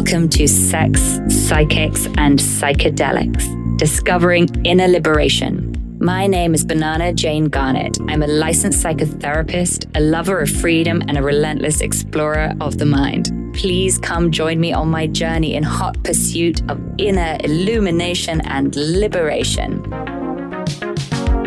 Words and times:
Welcome 0.00 0.30
to 0.30 0.48
Sex, 0.48 1.20
Psychics, 1.28 2.06
and 2.16 2.38
Psychedelics 2.38 3.76
Discovering 3.76 4.48
Inner 4.64 4.88
Liberation. 4.88 5.98
My 6.00 6.26
name 6.26 6.54
is 6.54 6.64
Banana 6.64 7.12
Jane 7.12 7.50
Garnett. 7.50 7.98
I'm 8.08 8.22
a 8.22 8.26
licensed 8.26 8.82
psychotherapist, 8.82 9.94
a 9.94 10.00
lover 10.00 10.40
of 10.40 10.48
freedom, 10.48 11.02
and 11.06 11.18
a 11.18 11.22
relentless 11.22 11.82
explorer 11.82 12.54
of 12.62 12.78
the 12.78 12.86
mind. 12.86 13.30
Please 13.54 13.98
come 13.98 14.30
join 14.30 14.58
me 14.58 14.72
on 14.72 14.88
my 14.88 15.06
journey 15.06 15.54
in 15.54 15.62
hot 15.62 16.02
pursuit 16.02 16.62
of 16.70 16.80
inner 16.96 17.36
illumination 17.44 18.40
and 18.46 18.74
liberation. 18.74 19.84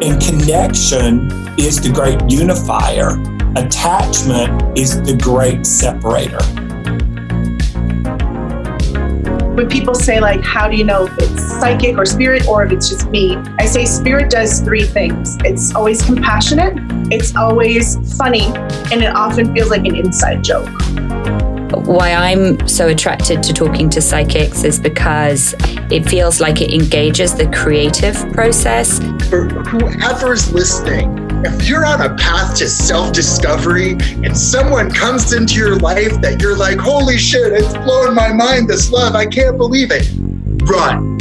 And 0.03 0.21
connection 0.21 1.27
is 1.57 1.81
the 1.81 1.91
great 1.91 2.21
unifier, 2.29 3.19
attachment 3.55 4.77
is 4.77 5.01
the 5.01 5.17
great 5.17 5.65
separator 5.65 6.37
when 9.53 9.69
people 9.69 9.93
say 9.93 10.19
like 10.19 10.41
how 10.41 10.67
do 10.67 10.75
you 10.75 10.83
know 10.83 11.05
if 11.05 11.13
it's 11.19 11.59
psychic 11.59 11.97
or 11.97 12.05
spirit 12.05 12.47
or 12.47 12.65
if 12.65 12.71
it's 12.71 12.89
just 12.89 13.07
me 13.09 13.35
i 13.59 13.65
say 13.65 13.85
spirit 13.85 14.29
does 14.29 14.61
three 14.61 14.83
things 14.83 15.37
it's 15.45 15.75
always 15.75 16.01
compassionate 16.01 16.73
it's 17.11 17.35
always 17.35 18.17
funny 18.17 18.47
and 18.91 19.03
it 19.03 19.15
often 19.15 19.53
feels 19.53 19.69
like 19.69 19.85
an 19.85 19.95
inside 19.95 20.43
joke 20.43 20.69
why 21.85 22.13
I'm 22.13 22.67
so 22.67 22.87
attracted 22.87 23.43
to 23.43 23.53
talking 23.53 23.89
to 23.89 24.01
psychics 24.01 24.63
is 24.63 24.79
because 24.79 25.55
it 25.91 26.07
feels 26.07 26.39
like 26.39 26.61
it 26.61 26.71
engages 26.71 27.35
the 27.35 27.47
creative 27.51 28.15
process. 28.31 28.99
For 29.29 29.47
whoever's 29.47 30.53
listening, 30.53 31.22
if 31.45 31.67
you're 31.67 31.85
on 31.85 32.01
a 32.01 32.15
path 32.15 32.57
to 32.57 32.69
self 32.69 33.13
discovery 33.13 33.91
and 34.23 34.37
someone 34.37 34.89
comes 34.89 35.33
into 35.33 35.55
your 35.55 35.75
life 35.77 36.21
that 36.21 36.41
you're 36.41 36.57
like, 36.57 36.77
holy 36.77 37.17
shit, 37.17 37.51
it's 37.51 37.73
blowing 37.73 38.15
my 38.15 38.31
mind, 38.31 38.69
this 38.69 38.91
love, 38.91 39.15
I 39.15 39.25
can't 39.25 39.57
believe 39.57 39.89
it, 39.91 40.09
run. 40.69 41.17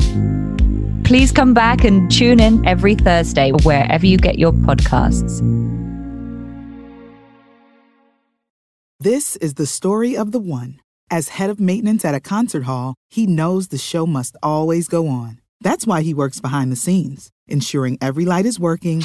Please 1.04 1.32
come 1.32 1.52
back 1.52 1.84
and 1.84 2.10
tune 2.10 2.40
in 2.40 2.66
every 2.66 2.94
Thursday 2.94 3.50
wherever 3.64 4.06
you 4.06 4.16
get 4.16 4.38
your 4.38 4.52
podcasts. 4.52 5.40
This 9.00 9.34
is 9.36 9.54
the 9.54 9.66
story 9.66 10.16
of 10.16 10.30
the 10.30 10.38
one. 10.38 10.80
As 11.10 11.30
head 11.30 11.50
of 11.50 11.60
maintenance 11.60 12.04
at 12.04 12.14
a 12.14 12.20
concert 12.20 12.62
hall, 12.62 12.94
he 13.10 13.26
knows 13.26 13.68
the 13.68 13.76
show 13.76 14.06
must 14.06 14.36
always 14.42 14.88
go 14.88 15.08
on. 15.08 15.40
That's 15.60 15.86
why 15.86 16.02
he 16.02 16.14
works 16.14 16.40
behind 16.40 16.70
the 16.72 16.76
scenes, 16.76 17.30
ensuring 17.48 17.98
every 18.00 18.24
light 18.24 18.46
is 18.46 18.60
working 18.60 19.04